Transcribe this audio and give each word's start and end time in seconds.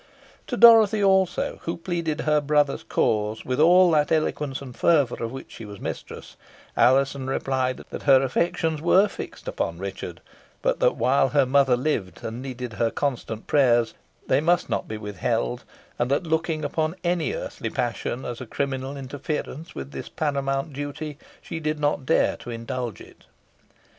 To 0.47 0.57
Dorothy 0.57 1.03
also, 1.03 1.59
who 1.65 1.77
pleaded 1.77 2.21
her 2.21 2.41
brother's 2.41 2.81
cause 2.81 3.45
with 3.45 3.59
all 3.59 3.91
the 3.91 4.07
eloquence 4.15 4.59
and 4.59 4.75
fervour 4.75 5.23
of 5.23 5.31
which 5.31 5.51
she 5.51 5.63
was 5.63 5.79
mistress, 5.79 6.37
Alizon 6.75 7.27
replied 7.27 7.83
that 7.91 8.01
her 8.01 8.23
affections 8.23 8.81
were 8.81 9.07
fixed 9.07 9.47
upon 9.47 9.77
Richard; 9.77 10.19
but 10.63 10.79
that, 10.79 10.95
while 10.95 11.29
her 11.29 11.45
mother 11.45 11.77
lived, 11.77 12.23
and 12.23 12.41
needed 12.41 12.73
her 12.73 12.89
constant 12.89 13.45
prayers, 13.45 13.93
they 14.25 14.41
must 14.41 14.71
not 14.71 14.87
be 14.87 14.97
withheld; 14.97 15.63
and 15.99 16.09
that, 16.09 16.23
looking 16.23 16.65
upon 16.65 16.95
any 17.03 17.33
earthly 17.33 17.69
passion 17.69 18.25
as 18.25 18.41
a 18.41 18.47
criminal 18.47 18.97
interference 18.97 19.75
with 19.75 19.91
this 19.91 20.09
paramount 20.09 20.73
duty, 20.73 21.19
she 21.43 21.59
did 21.59 21.79
not 21.79 22.07
dare 22.07 22.35
to 22.37 22.49
indulge 22.49 23.01
it. 23.01 23.25